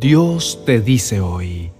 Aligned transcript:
Dios 0.00 0.62
te 0.64 0.80
dice 0.80 1.20
hoy, 1.20 1.72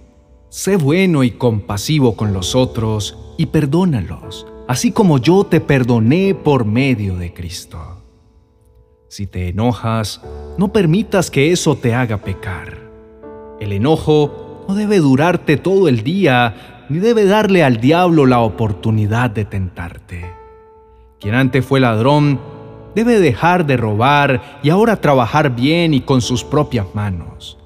sé 0.49 0.75
bueno 0.75 1.23
y 1.23 1.31
compasivo 1.31 2.17
con 2.17 2.33
los 2.33 2.53
otros 2.53 3.17
y 3.37 3.45
perdónalos, 3.45 4.45
así 4.67 4.91
como 4.91 5.19
yo 5.19 5.45
te 5.45 5.61
perdoné 5.61 6.35
por 6.35 6.65
medio 6.65 7.15
de 7.15 7.33
Cristo. 7.33 8.03
Si 9.07 9.25
te 9.25 9.47
enojas, 9.47 10.21
no 10.57 10.73
permitas 10.73 11.31
que 11.31 11.53
eso 11.53 11.77
te 11.77 11.95
haga 11.95 12.17
pecar. 12.17 12.91
El 13.61 13.71
enojo 13.71 14.65
no 14.67 14.75
debe 14.75 14.97
durarte 14.97 15.55
todo 15.55 15.87
el 15.87 16.03
día, 16.03 16.87
ni 16.89 16.99
debe 16.99 17.23
darle 17.23 17.63
al 17.63 17.79
diablo 17.79 18.25
la 18.25 18.41
oportunidad 18.41 19.29
de 19.29 19.45
tentarte. 19.45 20.29
Quien 21.21 21.35
antes 21.35 21.65
fue 21.65 21.79
ladrón, 21.79 22.41
debe 22.95 23.21
dejar 23.21 23.65
de 23.65 23.77
robar 23.77 24.59
y 24.61 24.71
ahora 24.71 24.97
trabajar 24.99 25.55
bien 25.55 25.93
y 25.93 26.01
con 26.01 26.19
sus 26.19 26.43
propias 26.43 26.87
manos. 26.93 27.58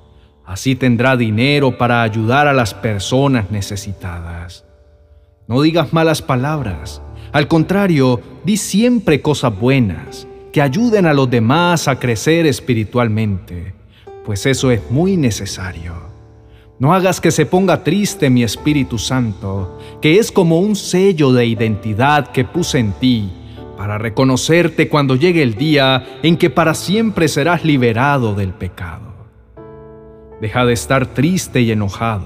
Así 0.53 0.75
tendrá 0.75 1.17
dinero 1.17 1.79
para 1.79 2.03
ayudar 2.03 2.45
a 2.45 2.53
las 2.53 2.75
personas 2.75 3.49
necesitadas. 3.49 4.63
No 5.47 5.59
digas 5.63 5.93
malas 5.93 6.21
palabras. 6.21 7.01
Al 7.31 7.47
contrario, 7.47 8.21
di 8.45 8.57
siempre 8.57 9.19
cosas 9.19 9.59
buenas 9.59 10.27
que 10.51 10.61
ayuden 10.61 11.07
a 11.07 11.13
los 11.15 11.27
demás 11.27 11.87
a 11.87 11.97
crecer 11.97 12.45
espiritualmente, 12.45 13.73
pues 14.23 14.45
eso 14.45 14.69
es 14.69 14.91
muy 14.91 15.17
necesario. 15.17 15.95
No 16.77 16.93
hagas 16.93 17.19
que 17.19 17.31
se 17.31 17.47
ponga 17.47 17.83
triste 17.83 18.29
mi 18.29 18.43
Espíritu 18.43 18.99
Santo, 18.99 19.79
que 20.03 20.19
es 20.19 20.31
como 20.31 20.59
un 20.59 20.75
sello 20.75 21.33
de 21.33 21.47
identidad 21.47 22.27
que 22.27 22.45
puse 22.45 22.77
en 22.77 22.91
ti, 22.91 23.27
para 23.75 23.97
reconocerte 23.97 24.87
cuando 24.87 25.15
llegue 25.15 25.41
el 25.41 25.55
día 25.55 26.19
en 26.21 26.37
que 26.37 26.51
para 26.51 26.75
siempre 26.75 27.27
serás 27.27 27.65
liberado 27.65 28.35
del 28.35 28.53
pecado. 28.53 29.12
Deja 30.43 30.65
de 30.65 30.73
estar 30.73 31.07
triste 31.07 31.61
y 31.61 31.71
enojado. 31.71 32.25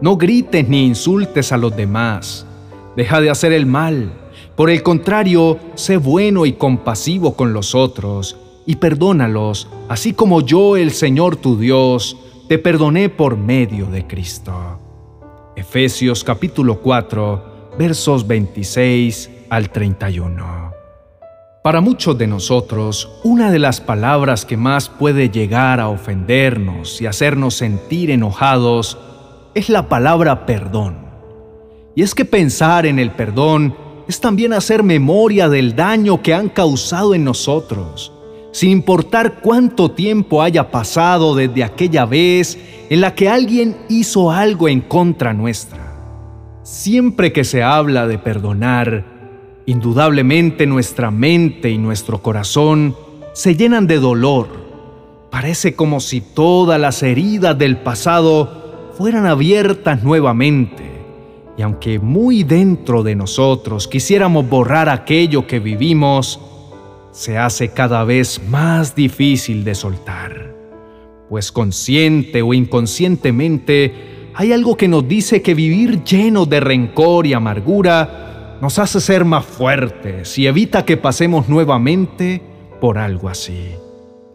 No 0.00 0.16
grites 0.16 0.68
ni 0.68 0.86
insultes 0.86 1.50
a 1.50 1.56
los 1.56 1.76
demás. 1.76 2.46
Deja 2.94 3.20
de 3.20 3.30
hacer 3.30 3.52
el 3.52 3.66
mal. 3.66 4.12
Por 4.54 4.70
el 4.70 4.84
contrario, 4.84 5.58
sé 5.74 5.96
bueno 5.96 6.46
y 6.46 6.52
compasivo 6.52 7.34
con 7.34 7.52
los 7.52 7.74
otros 7.74 8.36
y 8.64 8.76
perdónalos, 8.76 9.66
así 9.88 10.12
como 10.12 10.40
yo, 10.40 10.76
el 10.76 10.92
Señor 10.92 11.34
tu 11.34 11.58
Dios, 11.58 12.16
te 12.48 12.58
perdoné 12.58 13.08
por 13.08 13.36
medio 13.36 13.86
de 13.86 14.06
Cristo. 14.06 14.78
Efesios 15.56 16.22
capítulo 16.22 16.80
4, 16.80 17.70
versos 17.76 18.24
26 18.24 19.30
al 19.50 19.70
31. 19.70 20.67
Para 21.62 21.80
muchos 21.80 22.16
de 22.16 22.28
nosotros, 22.28 23.10
una 23.24 23.50
de 23.50 23.58
las 23.58 23.80
palabras 23.80 24.44
que 24.44 24.56
más 24.56 24.88
puede 24.88 25.28
llegar 25.28 25.80
a 25.80 25.88
ofendernos 25.88 27.00
y 27.02 27.06
hacernos 27.06 27.54
sentir 27.54 28.12
enojados 28.12 28.96
es 29.56 29.68
la 29.68 29.88
palabra 29.88 30.46
perdón. 30.46 30.98
Y 31.96 32.02
es 32.02 32.14
que 32.14 32.24
pensar 32.24 32.86
en 32.86 33.00
el 33.00 33.10
perdón 33.10 33.74
es 34.06 34.20
también 34.20 34.52
hacer 34.52 34.84
memoria 34.84 35.48
del 35.48 35.74
daño 35.74 36.22
que 36.22 36.32
han 36.32 36.48
causado 36.48 37.12
en 37.12 37.24
nosotros, 37.24 38.12
sin 38.52 38.70
importar 38.70 39.40
cuánto 39.40 39.90
tiempo 39.90 40.40
haya 40.40 40.70
pasado 40.70 41.34
desde 41.34 41.64
aquella 41.64 42.04
vez 42.04 42.56
en 42.88 43.00
la 43.00 43.16
que 43.16 43.28
alguien 43.28 43.76
hizo 43.88 44.30
algo 44.30 44.68
en 44.68 44.80
contra 44.80 45.34
nuestra. 45.34 45.92
Siempre 46.62 47.32
que 47.32 47.42
se 47.42 47.64
habla 47.64 48.06
de 48.06 48.18
perdonar, 48.18 49.17
Indudablemente 49.68 50.66
nuestra 50.66 51.10
mente 51.10 51.68
y 51.68 51.76
nuestro 51.76 52.22
corazón 52.22 52.96
se 53.34 53.54
llenan 53.54 53.86
de 53.86 53.98
dolor. 53.98 54.48
Parece 55.30 55.74
como 55.74 56.00
si 56.00 56.22
todas 56.22 56.80
las 56.80 57.02
heridas 57.02 57.58
del 57.58 57.76
pasado 57.76 58.92
fueran 58.96 59.26
abiertas 59.26 60.02
nuevamente. 60.02 60.90
Y 61.58 61.60
aunque 61.60 61.98
muy 61.98 62.44
dentro 62.44 63.02
de 63.02 63.14
nosotros 63.14 63.86
quisiéramos 63.86 64.48
borrar 64.48 64.88
aquello 64.88 65.46
que 65.46 65.58
vivimos, 65.60 66.40
se 67.12 67.36
hace 67.36 67.68
cada 67.68 68.04
vez 68.04 68.40
más 68.48 68.94
difícil 68.94 69.64
de 69.64 69.74
soltar. 69.74 70.56
Pues 71.28 71.52
consciente 71.52 72.40
o 72.40 72.54
inconscientemente 72.54 74.30
hay 74.32 74.54
algo 74.54 74.78
que 74.78 74.88
nos 74.88 75.06
dice 75.06 75.42
que 75.42 75.52
vivir 75.52 76.04
lleno 76.04 76.46
de 76.46 76.58
rencor 76.58 77.26
y 77.26 77.34
amargura 77.34 78.28
nos 78.60 78.78
hace 78.78 79.00
ser 79.00 79.24
más 79.24 79.44
fuertes 79.44 80.36
y 80.38 80.46
evita 80.46 80.84
que 80.84 80.96
pasemos 80.96 81.48
nuevamente 81.48 82.42
por 82.80 82.98
algo 82.98 83.28
así. 83.28 83.74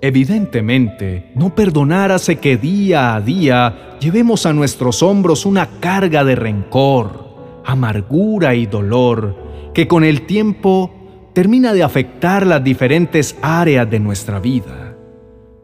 Evidentemente, 0.02 1.32
no 1.36 1.56
perdonar 1.56 2.12
hace 2.12 2.38
que 2.38 2.58
día 2.58 3.16
a 3.16 3.22
día 3.22 3.98
llevemos 4.00 4.46
a 4.46 4.54
nuestros 4.54 5.02
hombros 5.02 5.46
una 5.46 5.80
carga 5.80 6.24
de 6.24 6.36
rencor, 6.36 7.62
amargura 7.66 8.56
y 8.56 8.66
dolor 8.66 9.36
que 9.74 9.88
con 9.88 10.04
el 10.04 10.26
tiempo 10.26 10.94
termina 11.34 11.74
de 11.74 11.84
afectar 11.84 12.46
las 12.46 12.64
diferentes 12.64 13.38
áreas 13.42 13.90
de 13.90 14.00
nuestra 14.00 14.40
vida. 14.40 14.96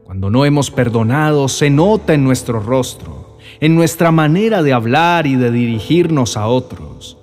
Cuando 0.03 0.29
no 0.29 0.45
hemos 0.45 0.71
perdonado 0.71 1.47
se 1.47 1.69
nota 1.69 2.13
en 2.13 2.23
nuestro 2.23 2.59
rostro, 2.59 3.37
en 3.59 3.75
nuestra 3.75 4.11
manera 4.11 4.63
de 4.63 4.73
hablar 4.73 5.27
y 5.27 5.35
de 5.35 5.51
dirigirnos 5.51 6.37
a 6.37 6.47
otros 6.47 7.18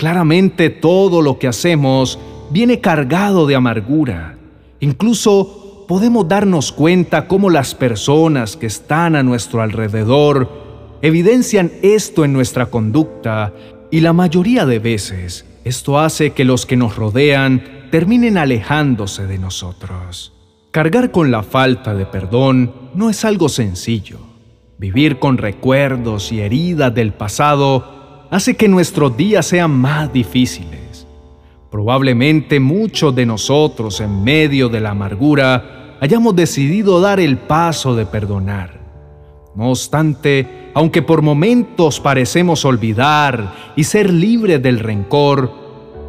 Claramente 0.00 0.70
todo 0.70 1.20
lo 1.20 1.38
que 1.38 1.46
hacemos 1.46 2.18
viene 2.48 2.80
cargado 2.80 3.46
de 3.46 3.54
amargura. 3.54 4.38
Incluso 4.80 5.84
podemos 5.86 6.26
darnos 6.26 6.72
cuenta 6.72 7.28
cómo 7.28 7.50
las 7.50 7.74
personas 7.74 8.56
que 8.56 8.64
están 8.64 9.14
a 9.14 9.22
nuestro 9.22 9.60
alrededor 9.60 10.48
evidencian 11.02 11.70
esto 11.82 12.24
en 12.24 12.32
nuestra 12.32 12.70
conducta 12.70 13.52
y 13.90 14.00
la 14.00 14.14
mayoría 14.14 14.64
de 14.64 14.78
veces 14.78 15.44
esto 15.66 15.98
hace 15.98 16.30
que 16.30 16.46
los 16.46 16.64
que 16.64 16.78
nos 16.78 16.96
rodean 16.96 17.62
terminen 17.90 18.38
alejándose 18.38 19.26
de 19.26 19.38
nosotros. 19.38 20.32
Cargar 20.70 21.10
con 21.10 21.30
la 21.30 21.42
falta 21.42 21.92
de 21.94 22.06
perdón 22.06 22.72
no 22.94 23.10
es 23.10 23.26
algo 23.26 23.50
sencillo. 23.50 24.16
Vivir 24.78 25.18
con 25.18 25.36
recuerdos 25.36 26.32
y 26.32 26.40
heridas 26.40 26.94
del 26.94 27.12
pasado 27.12 27.99
hace 28.30 28.56
que 28.56 28.68
nuestros 28.68 29.16
días 29.16 29.46
sean 29.46 29.72
más 29.72 30.12
difíciles. 30.12 31.06
Probablemente 31.70 32.60
muchos 32.60 33.14
de 33.14 33.26
nosotros 33.26 34.00
en 34.00 34.24
medio 34.24 34.68
de 34.68 34.80
la 34.80 34.90
amargura 34.90 35.96
hayamos 36.00 36.34
decidido 36.34 37.00
dar 37.00 37.20
el 37.20 37.36
paso 37.36 37.94
de 37.94 38.06
perdonar. 38.06 38.80
No 39.54 39.70
obstante, 39.70 40.70
aunque 40.74 41.02
por 41.02 41.22
momentos 41.22 42.00
parecemos 42.00 42.64
olvidar 42.64 43.72
y 43.76 43.84
ser 43.84 44.12
libres 44.12 44.62
del 44.62 44.78
rencor, 44.78 45.52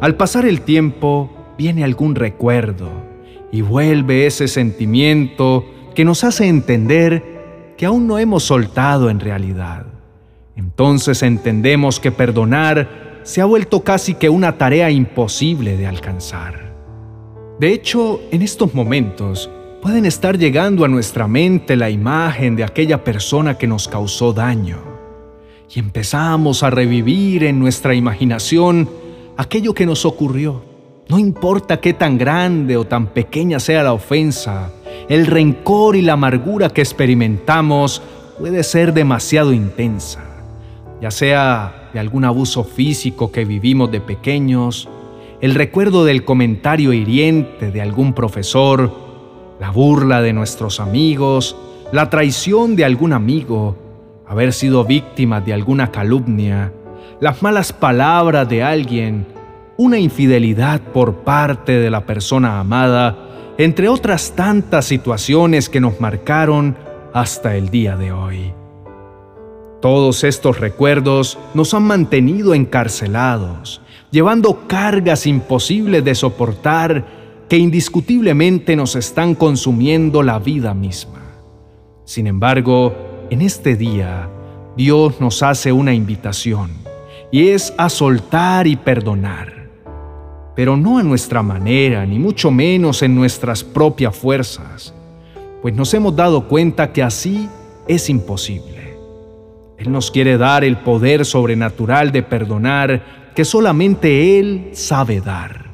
al 0.00 0.14
pasar 0.16 0.46
el 0.46 0.62
tiempo 0.62 1.30
viene 1.58 1.84
algún 1.84 2.14
recuerdo 2.14 2.88
y 3.50 3.60
vuelve 3.60 4.26
ese 4.26 4.48
sentimiento 4.48 5.64
que 5.94 6.04
nos 6.04 6.24
hace 6.24 6.48
entender 6.48 7.74
que 7.76 7.86
aún 7.86 8.06
no 8.06 8.18
hemos 8.18 8.44
soltado 8.44 9.10
en 9.10 9.20
realidad. 9.20 9.86
Entonces 10.56 11.22
entendemos 11.22 12.00
que 12.00 12.12
perdonar 12.12 13.20
se 13.22 13.40
ha 13.40 13.44
vuelto 13.44 13.82
casi 13.82 14.14
que 14.14 14.28
una 14.28 14.58
tarea 14.58 14.90
imposible 14.90 15.76
de 15.76 15.86
alcanzar. 15.86 16.72
De 17.58 17.72
hecho, 17.72 18.20
en 18.30 18.42
estos 18.42 18.74
momentos 18.74 19.50
pueden 19.80 20.04
estar 20.04 20.38
llegando 20.38 20.84
a 20.84 20.88
nuestra 20.88 21.26
mente 21.28 21.76
la 21.76 21.90
imagen 21.90 22.56
de 22.56 22.64
aquella 22.64 23.04
persona 23.04 23.56
que 23.56 23.66
nos 23.66 23.88
causó 23.88 24.32
daño 24.32 24.78
y 25.74 25.78
empezamos 25.78 26.62
a 26.62 26.70
revivir 26.70 27.44
en 27.44 27.58
nuestra 27.58 27.94
imaginación 27.94 28.88
aquello 29.36 29.74
que 29.74 29.86
nos 29.86 30.04
ocurrió. 30.04 30.64
No 31.08 31.18
importa 31.18 31.80
qué 31.80 31.94
tan 31.94 32.18
grande 32.18 32.76
o 32.76 32.84
tan 32.84 33.08
pequeña 33.08 33.58
sea 33.58 33.82
la 33.82 33.92
ofensa, 33.92 34.70
el 35.08 35.26
rencor 35.26 35.96
y 35.96 36.02
la 36.02 36.14
amargura 36.14 36.68
que 36.68 36.80
experimentamos 36.80 38.02
puede 38.38 38.62
ser 38.64 38.92
demasiado 38.92 39.52
intensa 39.52 40.31
ya 41.02 41.10
sea 41.10 41.90
de 41.92 41.98
algún 41.98 42.24
abuso 42.24 42.62
físico 42.62 43.32
que 43.32 43.44
vivimos 43.44 43.90
de 43.90 44.00
pequeños, 44.00 44.88
el 45.40 45.56
recuerdo 45.56 46.04
del 46.04 46.24
comentario 46.24 46.92
hiriente 46.92 47.72
de 47.72 47.82
algún 47.82 48.12
profesor, 48.12 48.92
la 49.58 49.70
burla 49.70 50.22
de 50.22 50.32
nuestros 50.32 50.78
amigos, 50.78 51.56
la 51.90 52.08
traición 52.08 52.76
de 52.76 52.84
algún 52.84 53.12
amigo, 53.12 53.76
haber 54.28 54.52
sido 54.52 54.84
víctima 54.84 55.40
de 55.40 55.52
alguna 55.52 55.90
calumnia, 55.90 56.72
las 57.20 57.42
malas 57.42 57.72
palabras 57.72 58.48
de 58.48 58.62
alguien, 58.62 59.26
una 59.76 59.98
infidelidad 59.98 60.80
por 60.80 61.24
parte 61.24 61.80
de 61.80 61.90
la 61.90 62.06
persona 62.06 62.60
amada, 62.60 63.18
entre 63.58 63.88
otras 63.88 64.36
tantas 64.36 64.84
situaciones 64.84 65.68
que 65.68 65.80
nos 65.80 66.00
marcaron 66.00 66.76
hasta 67.12 67.56
el 67.56 67.70
día 67.70 67.96
de 67.96 68.12
hoy. 68.12 68.61
Todos 69.82 70.22
estos 70.22 70.60
recuerdos 70.60 71.40
nos 71.54 71.74
han 71.74 71.82
mantenido 71.82 72.54
encarcelados, 72.54 73.82
llevando 74.12 74.68
cargas 74.68 75.26
imposibles 75.26 76.04
de 76.04 76.14
soportar 76.14 77.04
que 77.48 77.58
indiscutiblemente 77.58 78.76
nos 78.76 78.94
están 78.94 79.34
consumiendo 79.34 80.22
la 80.22 80.38
vida 80.38 80.72
misma. 80.72 81.22
Sin 82.04 82.28
embargo, 82.28 82.94
en 83.28 83.42
este 83.42 83.74
día 83.74 84.30
Dios 84.76 85.20
nos 85.20 85.42
hace 85.42 85.72
una 85.72 85.92
invitación 85.92 86.70
y 87.32 87.48
es 87.48 87.74
a 87.76 87.88
soltar 87.88 88.68
y 88.68 88.76
perdonar, 88.76 89.68
pero 90.54 90.76
no 90.76 90.98
a 90.98 91.02
nuestra 91.02 91.42
manera, 91.42 92.06
ni 92.06 92.20
mucho 92.20 92.52
menos 92.52 93.02
en 93.02 93.16
nuestras 93.16 93.64
propias 93.64 94.14
fuerzas, 94.14 94.94
pues 95.60 95.74
nos 95.74 95.92
hemos 95.92 96.14
dado 96.14 96.46
cuenta 96.46 96.92
que 96.92 97.02
así 97.02 97.48
es 97.88 98.08
imposible. 98.08 98.81
Él 99.82 99.90
nos 99.90 100.12
quiere 100.12 100.38
dar 100.38 100.62
el 100.62 100.76
poder 100.76 101.24
sobrenatural 101.24 102.12
de 102.12 102.22
perdonar 102.22 103.32
que 103.34 103.44
solamente 103.44 104.38
Él 104.38 104.70
sabe 104.74 105.20
dar. 105.20 105.72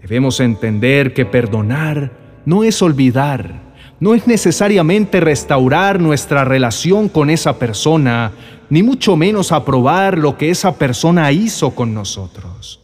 Debemos 0.00 0.38
entender 0.38 1.14
que 1.14 1.26
perdonar 1.26 2.12
no 2.44 2.62
es 2.62 2.80
olvidar, 2.80 3.74
no 3.98 4.14
es 4.14 4.28
necesariamente 4.28 5.18
restaurar 5.18 5.98
nuestra 5.98 6.44
relación 6.44 7.08
con 7.08 7.28
esa 7.28 7.58
persona, 7.58 8.30
ni 8.70 8.84
mucho 8.84 9.16
menos 9.16 9.50
aprobar 9.50 10.16
lo 10.16 10.38
que 10.38 10.50
esa 10.50 10.76
persona 10.76 11.32
hizo 11.32 11.72
con 11.72 11.92
nosotros. 11.92 12.80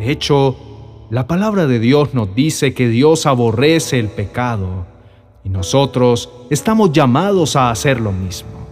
De 0.00 0.10
hecho, 0.10 0.56
la 1.10 1.28
palabra 1.28 1.68
de 1.68 1.78
Dios 1.78 2.12
nos 2.12 2.34
dice 2.34 2.74
que 2.74 2.88
Dios 2.88 3.24
aborrece 3.24 4.00
el 4.00 4.08
pecado 4.08 4.86
y 5.44 5.48
nosotros 5.48 6.28
estamos 6.50 6.90
llamados 6.90 7.54
a 7.54 7.70
hacer 7.70 8.00
lo 8.00 8.10
mismo. 8.10 8.63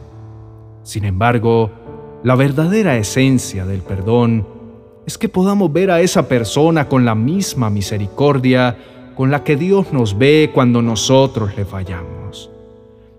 Sin 0.83 1.05
embargo, 1.05 1.71
la 2.25 2.35
verdadera 2.35 2.97
esencia 2.97 3.67
del 3.67 3.81
perdón 3.81 4.47
es 5.07 5.19
que 5.19 5.29
podamos 5.29 5.73
ver 5.73 5.91
a 5.91 6.01
esa 6.01 6.29
persona 6.29 6.89
con 6.89 7.05
la 7.05 7.15
misma 7.15 7.71
misericordia 7.71 8.77
con 9.17 9.31
la 9.31 9.45
que 9.45 9.57
Dios 9.57 9.93
nos 9.93 10.17
ve 10.17 10.51
cuando 10.55 10.83
nosotros 10.83 11.57
le 11.57 11.65
fallamos. 11.65 12.51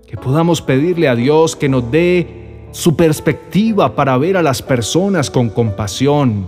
Que 0.08 0.18
podamos 0.18 0.62
pedirle 0.62 1.08
a 1.08 1.16
Dios 1.16 1.56
que 1.56 1.70
nos 1.70 1.90
dé 1.92 2.68
su 2.72 2.96
perspectiva 2.96 3.96
para 3.96 4.18
ver 4.18 4.38
a 4.38 4.42
las 4.42 4.62
personas 4.62 5.30
con 5.30 5.50
compasión, 5.50 6.46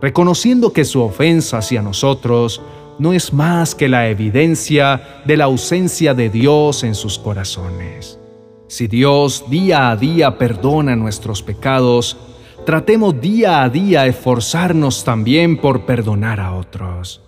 reconociendo 0.00 0.72
que 0.72 0.84
su 0.84 1.00
ofensa 1.00 1.58
hacia 1.58 1.80
nosotros 1.80 2.60
no 2.98 3.12
es 3.12 3.32
más 3.32 3.74
que 3.74 3.88
la 3.88 4.08
evidencia 4.08 5.22
de 5.24 5.36
la 5.36 5.44
ausencia 5.44 6.14
de 6.14 6.28
Dios 6.28 6.84
en 6.84 6.94
sus 6.94 7.18
corazones. 7.18 8.18
Si 8.66 8.86
Dios 8.86 9.44
día 9.50 9.90
a 9.90 9.96
día 9.96 10.38
perdona 10.38 10.96
nuestros 10.96 11.42
pecados, 11.42 12.16
tratemos 12.64 13.20
día 13.20 13.62
a 13.62 13.68
día 13.68 14.06
esforzarnos 14.06 15.04
también 15.04 15.58
por 15.58 15.84
perdonar 15.84 16.40
a 16.40 16.54
otros. 16.54 17.20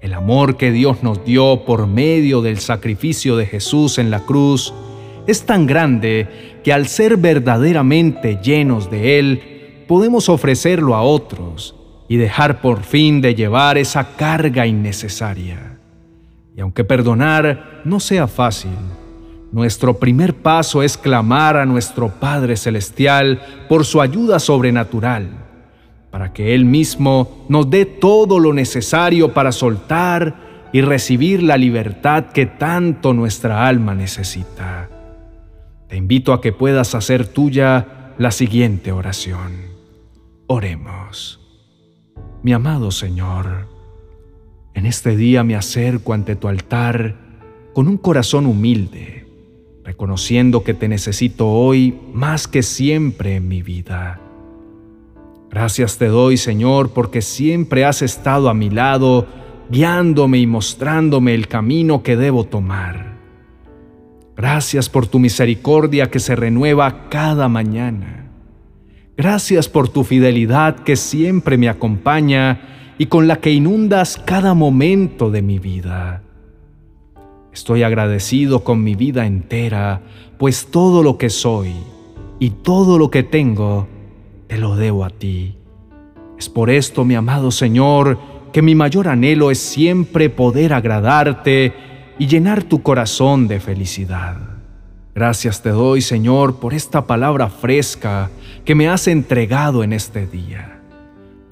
El 0.00 0.14
amor 0.14 0.56
que 0.56 0.72
Dios 0.72 1.02
nos 1.02 1.24
dio 1.24 1.64
por 1.66 1.86
medio 1.86 2.40
del 2.40 2.58
sacrificio 2.58 3.36
de 3.36 3.46
Jesús 3.46 3.98
en 3.98 4.10
la 4.10 4.20
cruz 4.20 4.72
es 5.26 5.44
tan 5.44 5.66
grande 5.66 6.60
que 6.64 6.72
al 6.72 6.88
ser 6.88 7.18
verdaderamente 7.18 8.40
llenos 8.42 8.90
de 8.90 9.18
Él, 9.18 9.84
podemos 9.86 10.28
ofrecerlo 10.28 10.94
a 10.94 11.02
otros 11.02 11.76
y 12.08 12.16
dejar 12.16 12.60
por 12.60 12.82
fin 12.82 13.20
de 13.20 13.34
llevar 13.34 13.78
esa 13.78 14.16
carga 14.16 14.66
innecesaria. 14.66 15.78
Y 16.56 16.60
aunque 16.60 16.82
perdonar 16.82 17.82
no 17.84 18.00
sea 18.00 18.26
fácil, 18.26 18.70
nuestro 19.52 19.98
primer 19.98 20.34
paso 20.34 20.82
es 20.82 20.98
clamar 20.98 21.56
a 21.56 21.66
nuestro 21.66 22.08
Padre 22.08 22.56
Celestial 22.56 23.40
por 23.68 23.84
su 23.84 24.00
ayuda 24.00 24.40
sobrenatural 24.40 25.42
para 26.12 26.34
que 26.34 26.54
Él 26.54 26.66
mismo 26.66 27.46
nos 27.48 27.70
dé 27.70 27.86
todo 27.86 28.38
lo 28.38 28.52
necesario 28.52 29.32
para 29.32 29.50
soltar 29.50 30.68
y 30.70 30.82
recibir 30.82 31.42
la 31.42 31.56
libertad 31.56 32.26
que 32.26 32.44
tanto 32.44 33.14
nuestra 33.14 33.66
alma 33.66 33.94
necesita. 33.94 34.90
Te 35.88 35.96
invito 35.96 36.34
a 36.34 36.42
que 36.42 36.52
puedas 36.52 36.94
hacer 36.94 37.26
tuya 37.26 38.14
la 38.18 38.30
siguiente 38.30 38.92
oración. 38.92 39.52
Oremos. 40.48 41.40
Mi 42.42 42.52
amado 42.52 42.90
Señor, 42.90 43.68
en 44.74 44.84
este 44.84 45.16
día 45.16 45.44
me 45.44 45.56
acerco 45.56 46.12
ante 46.12 46.36
tu 46.36 46.46
altar 46.48 47.16
con 47.72 47.88
un 47.88 47.96
corazón 47.96 48.44
humilde, 48.44 49.21
reconociendo 49.84 50.62
que 50.62 50.74
te 50.74 50.88
necesito 50.88 51.48
hoy 51.48 51.98
más 52.12 52.46
que 52.46 52.62
siempre 52.62 53.36
en 53.36 53.48
mi 53.48 53.62
vida. 53.62 54.20
Gracias 55.50 55.98
te 55.98 56.06
doy, 56.06 56.36
Señor, 56.36 56.90
porque 56.90 57.20
siempre 57.20 57.84
has 57.84 58.00
estado 58.00 58.48
a 58.48 58.54
mi 58.54 58.70
lado, 58.70 59.26
guiándome 59.70 60.38
y 60.38 60.46
mostrándome 60.46 61.34
el 61.34 61.48
camino 61.48 62.02
que 62.02 62.16
debo 62.16 62.44
tomar. 62.44 63.12
Gracias 64.36 64.88
por 64.88 65.06
tu 65.06 65.18
misericordia 65.18 66.10
que 66.10 66.20
se 66.20 66.36
renueva 66.36 67.08
cada 67.10 67.48
mañana. 67.48 68.30
Gracias 69.16 69.68
por 69.68 69.88
tu 69.90 70.04
fidelidad 70.04 70.76
que 70.76 70.96
siempre 70.96 71.58
me 71.58 71.68
acompaña 71.68 72.94
y 72.96 73.06
con 73.06 73.28
la 73.28 73.36
que 73.36 73.50
inundas 73.52 74.20
cada 74.24 74.54
momento 74.54 75.30
de 75.30 75.42
mi 75.42 75.58
vida. 75.58 76.21
Estoy 77.52 77.82
agradecido 77.82 78.64
con 78.64 78.82
mi 78.82 78.94
vida 78.94 79.26
entera, 79.26 80.00
pues 80.38 80.68
todo 80.70 81.02
lo 81.02 81.18
que 81.18 81.28
soy 81.28 81.74
y 82.38 82.50
todo 82.50 82.98
lo 82.98 83.10
que 83.10 83.22
tengo 83.22 83.86
te 84.46 84.56
lo 84.56 84.74
debo 84.74 85.04
a 85.04 85.10
ti. 85.10 85.56
Es 86.38 86.48
por 86.48 86.70
esto, 86.70 87.04
mi 87.04 87.14
amado 87.14 87.50
Señor, 87.50 88.18
que 88.52 88.62
mi 88.62 88.74
mayor 88.74 89.06
anhelo 89.06 89.50
es 89.50 89.58
siempre 89.58 90.30
poder 90.30 90.72
agradarte 90.72 91.74
y 92.18 92.26
llenar 92.26 92.62
tu 92.62 92.82
corazón 92.82 93.48
de 93.48 93.60
felicidad. 93.60 94.36
Gracias 95.14 95.62
te 95.62 95.70
doy, 95.70 96.00
Señor, 96.00 96.56
por 96.56 96.72
esta 96.72 97.06
palabra 97.06 97.48
fresca 97.50 98.30
que 98.64 98.74
me 98.74 98.88
has 98.88 99.08
entregado 99.08 99.84
en 99.84 99.92
este 99.92 100.26
día, 100.26 100.80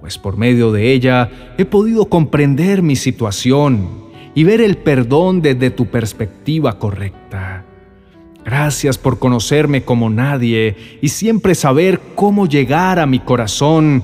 pues 0.00 0.16
por 0.16 0.38
medio 0.38 0.72
de 0.72 0.92
ella 0.92 1.30
he 1.58 1.66
podido 1.66 2.06
comprender 2.06 2.80
mi 2.80 2.96
situación 2.96 4.09
y 4.34 4.44
ver 4.44 4.60
el 4.60 4.76
perdón 4.76 5.42
desde 5.42 5.70
tu 5.70 5.86
perspectiva 5.86 6.78
correcta. 6.78 7.64
Gracias 8.44 8.96
por 8.96 9.18
conocerme 9.18 9.84
como 9.84 10.08
nadie 10.08 10.76
y 11.02 11.08
siempre 11.08 11.54
saber 11.54 12.00
cómo 12.14 12.46
llegar 12.46 12.98
a 12.98 13.06
mi 13.06 13.18
corazón 13.18 14.02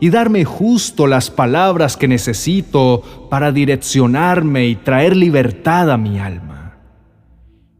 y 0.00 0.10
darme 0.10 0.44
justo 0.44 1.06
las 1.06 1.30
palabras 1.30 1.96
que 1.96 2.08
necesito 2.08 3.28
para 3.30 3.52
direccionarme 3.52 4.66
y 4.66 4.76
traer 4.76 5.16
libertad 5.16 5.90
a 5.90 5.96
mi 5.96 6.18
alma. 6.18 6.78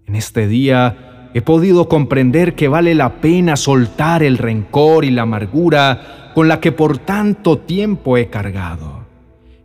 En 0.06 0.14
este 0.14 0.46
día 0.46 1.30
he 1.34 1.42
podido 1.42 1.88
comprender 1.88 2.54
que 2.54 2.68
vale 2.68 2.94
la 2.94 3.20
pena 3.20 3.56
soltar 3.56 4.22
el 4.22 4.38
rencor 4.38 5.04
y 5.04 5.10
la 5.10 5.22
amargura 5.22 6.32
con 6.34 6.48
la 6.48 6.60
que 6.60 6.72
por 6.72 6.98
tanto 6.98 7.58
tiempo 7.58 8.16
he 8.16 8.28
cargado. 8.28 8.95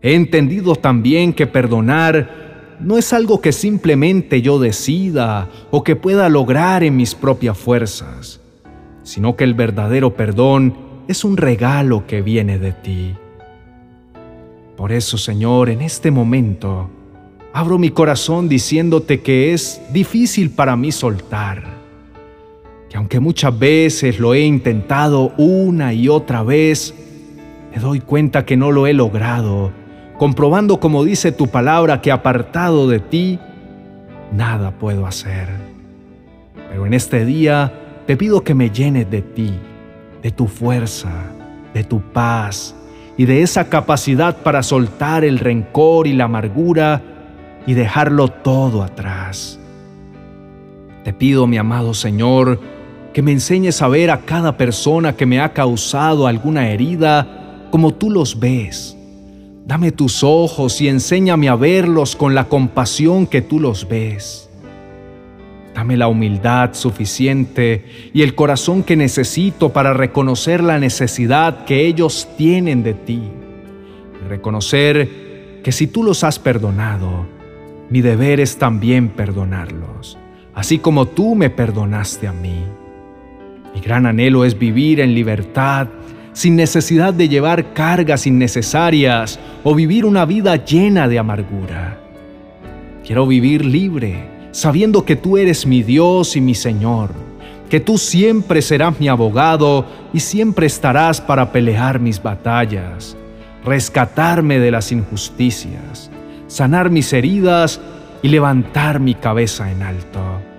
He 0.01 0.15
entendido 0.15 0.75
también 0.75 1.31
que 1.31 1.45
perdonar 1.45 2.77
no 2.79 2.97
es 2.97 3.13
algo 3.13 3.39
que 3.41 3.51
simplemente 3.51 4.41
yo 4.41 4.57
decida 4.57 5.49
o 5.69 5.83
que 5.83 5.95
pueda 5.95 6.27
lograr 6.29 6.83
en 6.83 6.95
mis 6.95 7.13
propias 7.13 7.57
fuerzas, 7.57 8.41
sino 9.03 9.35
que 9.35 9.43
el 9.43 9.53
verdadero 9.53 10.15
perdón 10.15 10.75
es 11.07 11.23
un 11.23 11.37
regalo 11.37 12.07
que 12.07 12.23
viene 12.23 12.57
de 12.57 12.71
ti. 12.71 13.13
Por 14.75 14.91
eso, 14.91 15.19
Señor, 15.19 15.69
en 15.69 15.81
este 15.81 16.09
momento, 16.09 16.89
abro 17.53 17.77
mi 17.77 17.91
corazón 17.91 18.49
diciéndote 18.49 19.21
que 19.21 19.53
es 19.53 19.79
difícil 19.93 20.49
para 20.49 20.75
mí 20.75 20.91
soltar, 20.91 21.63
que 22.89 22.97
aunque 22.97 23.19
muchas 23.19 23.57
veces 23.57 24.19
lo 24.19 24.33
he 24.33 24.41
intentado 24.41 25.33
una 25.37 25.93
y 25.93 26.07
otra 26.09 26.41
vez, 26.41 26.95
me 27.71 27.79
doy 27.79 27.99
cuenta 27.99 28.43
que 28.43 28.57
no 28.57 28.71
lo 28.71 28.87
he 28.87 28.93
logrado 28.93 29.80
comprobando 30.21 30.79
como 30.79 31.03
dice 31.03 31.31
tu 31.31 31.47
palabra 31.47 31.99
que 31.99 32.11
apartado 32.11 32.87
de 32.87 32.99
ti, 32.99 33.39
nada 34.31 34.69
puedo 34.69 35.07
hacer. 35.07 35.47
Pero 36.69 36.85
en 36.85 36.93
este 36.93 37.25
día 37.25 37.73
te 38.05 38.15
pido 38.15 38.43
que 38.43 38.53
me 38.53 38.69
llenes 38.69 39.09
de 39.09 39.23
ti, 39.23 39.51
de 40.21 40.29
tu 40.29 40.45
fuerza, 40.45 41.09
de 41.73 41.83
tu 41.83 42.01
paz 42.01 42.75
y 43.17 43.25
de 43.25 43.41
esa 43.41 43.67
capacidad 43.67 44.37
para 44.43 44.61
soltar 44.61 45.25
el 45.25 45.39
rencor 45.39 46.05
y 46.05 46.13
la 46.13 46.25
amargura 46.25 47.01
y 47.65 47.73
dejarlo 47.73 48.27
todo 48.27 48.83
atrás. 48.83 49.59
Te 51.03 51.13
pido, 51.13 51.47
mi 51.47 51.57
amado 51.57 51.95
Señor, 51.95 52.59
que 53.11 53.23
me 53.23 53.31
enseñes 53.31 53.81
a 53.81 53.87
ver 53.87 54.11
a 54.11 54.19
cada 54.19 54.55
persona 54.55 55.15
que 55.15 55.25
me 55.25 55.41
ha 55.41 55.51
causado 55.51 56.27
alguna 56.27 56.69
herida 56.69 57.65
como 57.71 57.95
tú 57.95 58.11
los 58.11 58.39
ves 58.39 58.99
Dame 59.65 59.91
tus 59.91 60.23
ojos 60.23 60.81
y 60.81 60.87
enséñame 60.87 61.47
a 61.47 61.55
verlos 61.55 62.15
con 62.15 62.33
la 62.33 62.45
compasión 62.45 63.27
que 63.27 63.41
tú 63.41 63.59
los 63.59 63.87
ves. 63.87 64.49
Dame 65.73 65.95
la 65.97 66.07
humildad 66.07 66.73
suficiente 66.73 67.85
y 68.13 68.23
el 68.23 68.35
corazón 68.35 68.83
que 68.83 68.95
necesito 68.95 69.69
para 69.69 69.93
reconocer 69.93 70.63
la 70.63 70.79
necesidad 70.79 71.63
que 71.65 71.85
ellos 71.85 72.27
tienen 72.37 72.83
de 72.83 72.93
ti. 72.93 73.21
Reconocer 74.27 75.61
que 75.63 75.71
si 75.71 75.87
tú 75.87 76.03
los 76.03 76.23
has 76.23 76.39
perdonado, 76.39 77.25
mi 77.89 78.01
deber 78.01 78.39
es 78.39 78.57
también 78.57 79.09
perdonarlos, 79.09 80.17
así 80.53 80.79
como 80.79 81.07
tú 81.07 81.35
me 81.35 81.49
perdonaste 81.49 82.27
a 82.27 82.33
mí. 82.33 82.63
Mi 83.73 83.79
gran 83.79 84.05
anhelo 84.05 84.43
es 84.43 84.57
vivir 84.57 84.99
en 84.99 85.13
libertad, 85.13 85.87
sin 86.33 86.55
necesidad 86.55 87.13
de 87.13 87.27
llevar 87.29 87.73
cargas 87.73 88.25
innecesarias 88.25 89.39
o 89.63 89.75
vivir 89.75 90.05
una 90.05 90.25
vida 90.25 90.55
llena 90.55 91.07
de 91.07 91.19
amargura. 91.19 91.97
Quiero 93.05 93.27
vivir 93.27 93.65
libre, 93.65 94.29
sabiendo 94.51 95.05
que 95.05 95.15
tú 95.15 95.37
eres 95.37 95.65
mi 95.65 95.83
Dios 95.83 96.35
y 96.35 96.41
mi 96.41 96.55
Señor, 96.55 97.09
que 97.69 97.79
tú 97.79 97.97
siempre 97.97 98.61
serás 98.61 98.99
mi 98.99 99.07
abogado 99.07 99.85
y 100.13 100.19
siempre 100.19 100.67
estarás 100.67 101.21
para 101.21 101.51
pelear 101.51 101.99
mis 101.99 102.21
batallas, 102.21 103.15
rescatarme 103.63 104.59
de 104.59 104.71
las 104.71 104.91
injusticias, 104.91 106.11
sanar 106.47 106.89
mis 106.89 107.11
heridas 107.13 107.79
y 108.21 108.27
levantar 108.27 108.99
mi 108.99 109.15
cabeza 109.15 109.71
en 109.71 109.81
alto. 109.81 110.50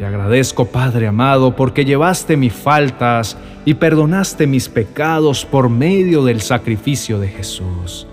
Te 0.00 0.06
agradezco, 0.06 0.64
Padre 0.64 1.08
amado, 1.08 1.54
porque 1.54 1.84
llevaste 1.84 2.34
mis 2.38 2.54
faltas 2.54 3.36
y 3.66 3.74
perdonaste 3.74 4.46
mis 4.46 4.66
pecados 4.66 5.44
por 5.44 5.68
medio 5.68 6.24
del 6.24 6.40
sacrificio 6.40 7.18
de 7.18 7.28
Jesús. 7.28 8.06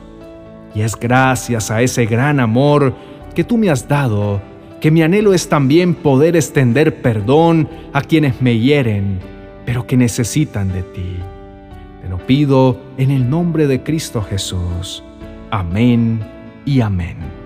Y 0.75 0.82
es 0.82 0.98
gracias 0.98 1.72
a 1.72 1.82
ese 1.82 2.06
gran 2.06 2.41
amor 2.41 2.94
que 3.34 3.46
tú 3.46 3.58
me 3.58 3.70
has 3.70 3.88
dado 3.88 4.41
que 4.82 4.91
mi 4.91 5.01
anhelo 5.01 5.34
es 5.34 5.48
también 5.48 5.96
poder 5.96 6.36
extender 6.36 7.01
perdón 7.01 7.70
a 7.94 8.01
quienes 8.01 8.41
me 8.41 8.60
hieren, 8.60 9.20
pero 9.65 9.88
que 9.88 9.96
necesitan 9.96 10.74
de 10.74 10.84
ti. 10.84 11.15
Te 12.01 12.10
lo 12.10 12.17
pido 12.17 12.82
en 12.98 13.12
el 13.12 13.29
nombre 13.29 13.65
de 13.65 13.82
Cristo 13.82 14.22
Jesús. 14.22 15.06
Amén 15.51 16.20
y 16.65 16.82
amén. 16.82 17.37